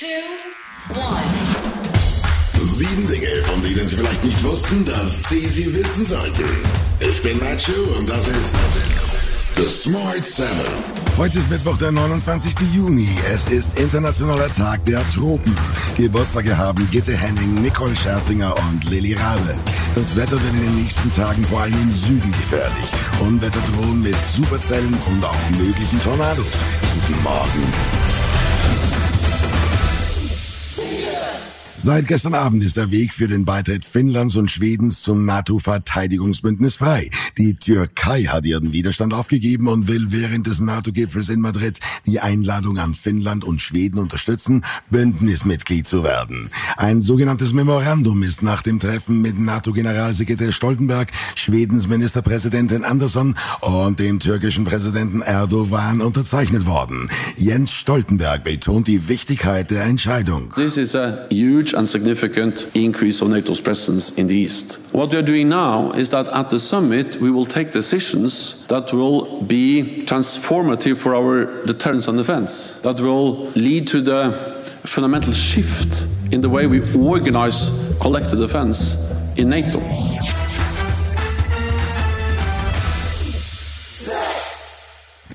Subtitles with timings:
[0.00, 0.06] two,
[0.94, 1.22] one.
[2.54, 6.44] Sieben Dinge, von denen Sie vielleicht nicht wussten, dass Sie sie wissen sollten.
[7.00, 8.54] Ich bin Nacho und das ist
[9.56, 10.72] The Smart Seven.
[11.18, 12.54] Heute ist Mittwoch, der 29.
[12.74, 13.08] Juni.
[13.30, 15.54] Es ist Internationaler Tag der Tropen.
[15.98, 19.54] Geburtstage haben Gitte Henning, Nicole Scherzinger und Lilly Rabe.
[19.94, 22.88] Das Wetter wird in den nächsten Tagen vor allem im Süden gefährlich.
[23.20, 26.46] Unwetter drohen mit Superzellen und auch möglichen Tornados.
[26.94, 28.30] Guten Morgen.
[31.82, 37.08] Seit gestern Abend ist der Weg für den Beitritt Finnlands und Schwedens zum NATO-Verteidigungsbündnis frei.
[37.38, 42.76] Die Türkei hat ihren Widerstand aufgegeben und will während des NATO-Gipfels in Madrid die Einladung
[42.76, 46.50] an Finnland und Schweden unterstützen, Bündnismitglied zu werden.
[46.76, 54.20] Ein sogenanntes Memorandum ist nach dem Treffen mit NATO-Generalsekretär Stoltenberg, Schwedens Ministerpräsidentin Andersson und dem
[54.20, 57.08] türkischen Präsidenten Erdogan unterzeichnet worden.
[57.38, 60.52] Jens Stoltenberg betont die Wichtigkeit der Entscheidung.
[60.54, 64.78] This is a huge huge and significant increase of NATO's presence in the East.
[64.92, 68.92] What we are doing now is that at the summit, we will take decisions that
[68.92, 74.32] will be transformative for our deterrence and defense, that will lead to the
[74.84, 78.96] fundamental shift in the way we organize collective defense
[79.36, 79.99] in NATO.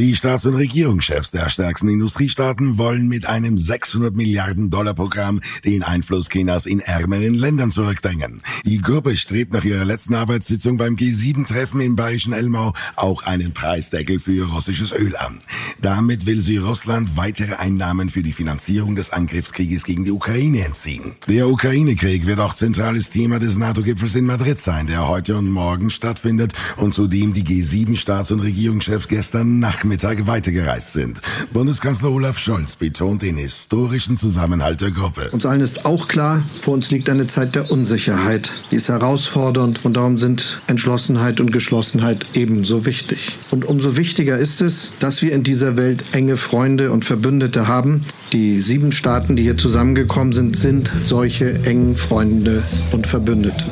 [0.00, 5.82] Die Staats- und Regierungschefs der stärksten Industriestaaten wollen mit einem 600 Milliarden Dollar Programm den
[5.82, 8.40] Einfluss Chinas in ärmeren Ländern zurückdrängen.
[8.64, 14.20] Die Gruppe strebt nach ihrer letzten Arbeitssitzung beim G7-Treffen im bayerischen Elmau auch einen Preisdeckel
[14.20, 15.38] für russisches Öl an.
[15.82, 21.12] Damit will sie Russland weitere Einnahmen für die Finanzierung des Angriffskrieges gegen die Ukraine entziehen.
[21.28, 25.90] Der Ukraine-Krieg wird auch zentrales Thema des NATO-Gipfels in Madrid sein, der heute und morgen
[25.90, 31.20] stattfindet und zu dem die G7-Staats- und Regierungschefs gestern Nacht Nachmittag weitergereist sind.
[31.52, 35.30] Bundeskanzler Olaf Scholz betont den historischen Zusammenhalt der Gruppe.
[35.32, 38.52] Uns allen ist auch klar, vor uns liegt eine Zeit der Unsicherheit.
[38.70, 43.32] Die ist herausfordernd und darum sind Entschlossenheit und Geschlossenheit ebenso wichtig.
[43.50, 48.04] Und umso wichtiger ist es, dass wir in dieser Welt enge Freunde und Verbündete haben.
[48.32, 52.62] Die sieben Staaten, die hier zusammengekommen sind, sind solche engen Freunde
[52.92, 53.64] und Verbündete.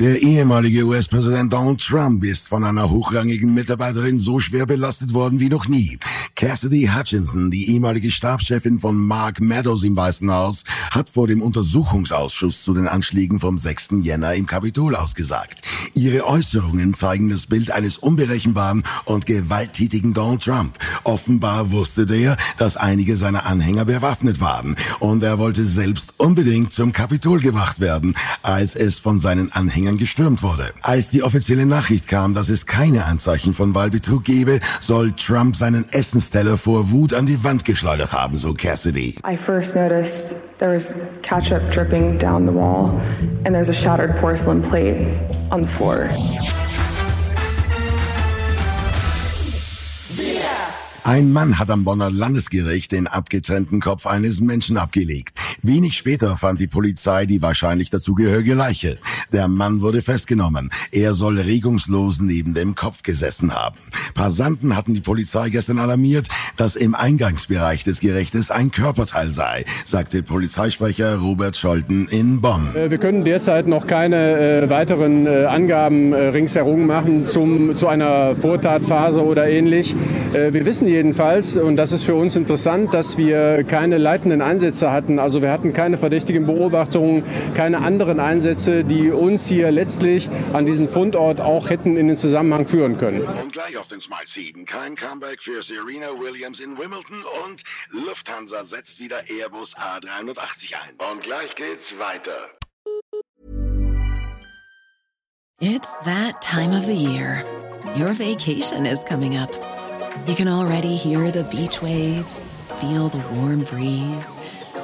[0.00, 5.48] Der ehemalige US-Präsident Donald Trump ist von einer hochrangigen Mitarbeiterin so schwer belastet worden wie
[5.48, 6.00] noch nie.
[6.34, 12.64] Cassidy Hutchinson, die ehemalige Stabschefin von Mark Meadows im Weißen Haus, hat vor dem Untersuchungsausschuss
[12.64, 13.90] zu den Anschlägen vom 6.
[14.02, 15.60] Jänner im Kapitol ausgesagt.
[15.94, 20.76] Ihre Äußerungen zeigen das Bild eines unberechenbaren und gewalttätigen Donald Trump.
[21.04, 26.92] Offenbar wusste der, dass einige seiner Anhänger bewaffnet waren und er wollte selbst unbedingt zum
[26.92, 30.64] Kapitol gebracht werden, als es von seinen Anhängern gestürmt wurde.
[30.82, 35.86] Als die offizielle Nachricht kam, dass es keine Anzeichen von Wahlbetrug gebe, soll Trump seinen
[35.92, 39.16] Essensteller vor Wut an die Wand geschleudert haben, so Cassidy.
[39.30, 43.00] I first noticed there was ketchup dripping down the wall
[43.44, 44.96] and there's a shattered porcelain plate
[45.50, 46.08] on the floor.
[51.06, 55.38] Ein Mann hat am Bonner Landesgericht den abgetrennten Kopf eines Menschen abgelegt.
[55.66, 58.98] Wenig später fand die Polizei die wahrscheinlich dazugehörige Leiche.
[59.32, 60.68] Der Mann wurde festgenommen.
[60.92, 63.78] Er soll regungslos neben dem Kopf gesessen haben.
[64.12, 70.22] Passanten hatten die Polizei gestern alarmiert, dass im Eingangsbereich des Gerichtes ein Körperteil sei, sagte
[70.22, 72.76] Polizeisprecher Robert Scholten in Bonn.
[72.76, 78.36] Äh, wir können derzeit noch keine äh, weiteren äh, Angaben ringsherum machen zum, zu einer
[78.36, 79.96] Vortatphase oder ähnlich.
[80.34, 84.90] Äh, wir wissen jedenfalls, und das ist für uns interessant, dass wir keine leitenden Einsätze
[84.90, 85.18] hatten.
[85.18, 87.22] Also wir hatten keine verdächtigen Beobachtungen,
[87.54, 92.66] keine anderen Einsätze, die uns hier letztlich an diesem Fundort auch hätten in den Zusammenhang
[92.66, 93.22] führen können.
[93.22, 94.66] Und gleich auf den Smart 7.
[94.66, 101.12] Kein Comeback für Serena Williams in Wimbledon und Lufthansa setzt wieder Airbus A380 ein.
[101.12, 102.36] Und gleich geht's weiter.
[105.60, 107.44] It's that time of the year.
[107.96, 109.54] Your vacation is coming up.
[110.26, 114.38] You can already hear the beach waves, feel the warm breeze,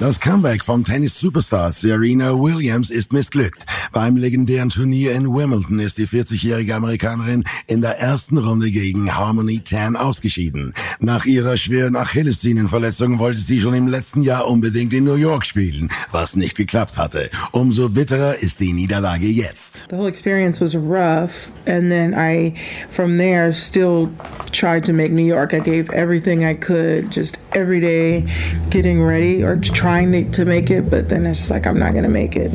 [0.00, 3.66] Das Comeback von Tennis-Superstar Serena Williams ist missglückt.
[3.92, 9.60] Beim legendären Turnier in Wimbledon ist die 40-jährige Amerikanerin in der ersten Runde gegen Harmony
[9.60, 10.74] Tan ausgeschieden.
[11.00, 15.88] Nach ihrer schweren Achillessehnenverletzung wollte sie schon im letzten Jahr unbedingt in New York spielen,
[16.12, 17.30] was nicht geklappt hatte.
[17.50, 19.86] Umso bitterer ist die Niederlage jetzt.
[19.90, 22.54] The whole experience was rough and then I
[22.88, 24.08] from there still
[24.52, 25.52] tried to make New York.
[25.52, 28.24] I gave everything I could just every day
[28.70, 32.08] getting ready or trying to make it, but then it's just like I'm not gonna
[32.08, 32.52] make it.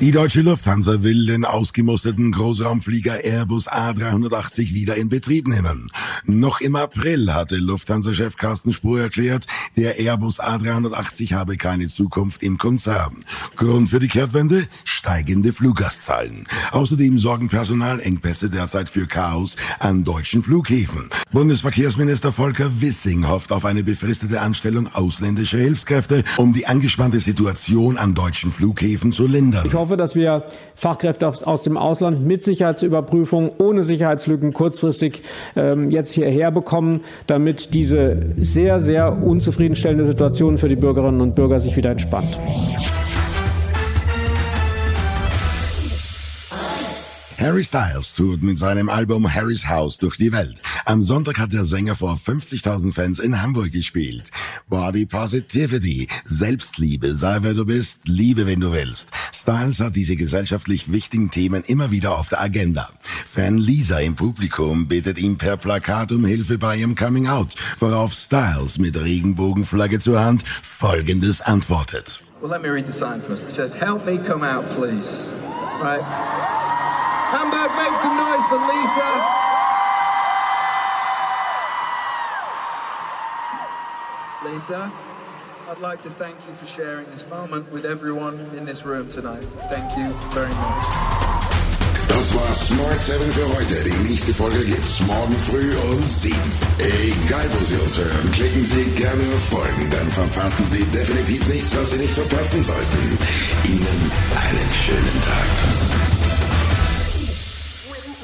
[0.00, 5.92] Die deutsche Lufthansa will den ausgemusterten Großraumflieger Airbus A380 wieder in Betrieb nehmen.
[6.24, 9.44] Noch im April hatte Lufthansa-Chef Carsten Spohr erklärt,
[9.76, 13.14] der Airbus A380 habe keine Zukunft im Konzern.
[13.56, 14.66] Grund für die Kehrtwende?
[14.84, 16.48] Steigende Fluggastzahlen.
[16.72, 21.10] Außerdem sorgen Personalengpässe derzeit für Chaos an deutschen Flughäfen.
[21.30, 28.14] Bundesverkehrsminister Volker Wissing hofft auf eine befristete Anstellung ausländischer Hilfskräfte, um die angespannte Situation an
[28.14, 30.44] deutschen Flughäfen zu lindern hoffe, dass wir
[30.74, 35.22] Fachkräfte aus dem Ausland mit Sicherheitsüberprüfung, ohne Sicherheitslücken kurzfristig
[35.56, 41.58] ähm, jetzt hierher bekommen, damit diese sehr, sehr unzufriedenstellende Situation für die Bürgerinnen und Bürger
[41.58, 42.38] sich wieder entspannt.
[47.40, 50.60] Harry Styles tourt mit seinem Album Harry's House durch die Welt.
[50.84, 54.30] Am Sonntag hat der Sänger vor 50.000 Fans in Hamburg gespielt.
[54.68, 59.08] Body Positivity, Selbstliebe, sei wer du bist, liebe wenn du willst.
[59.34, 62.86] Styles hat diese gesellschaftlich wichtigen Themen immer wieder auf der Agenda.
[63.26, 68.12] Fan Lisa im Publikum bittet ihn per Plakat um Hilfe bei ihrem Coming Out, worauf
[68.12, 72.20] Styles mit Regenbogenflagge zur Hand Folgendes antwortet.
[72.42, 73.44] Well, let me read the sign first.
[73.44, 75.24] It says, help me come out, please.
[75.82, 76.02] Right?
[77.30, 79.10] Hamburg, make some noise for Lisa.
[84.42, 84.92] Lisa,
[85.68, 89.46] I'd like to thank you for sharing this moment with everyone in this room tonight.
[89.70, 91.20] Thank you very much.
[92.08, 93.84] Das war Smart 7 für heute.
[93.84, 96.36] Die nächste Folge gibt's morgen früh um 7.
[96.78, 101.76] Egal wo Sie uns hören, klicken Sie gerne auf Folgen, dann verpassen Sie definitiv nichts,
[101.76, 103.18] was Sie nicht verpassen sollten.
[103.64, 106.19] Ihnen einen schönen Tag.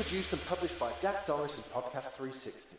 [0.07, 2.77] Produced and published by Dak Doris and Podcast 360.